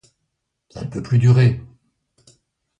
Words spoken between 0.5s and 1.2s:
Ça ne peut plus